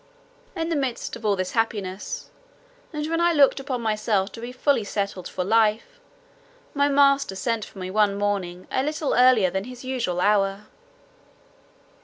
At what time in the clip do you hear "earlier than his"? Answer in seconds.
9.13-9.85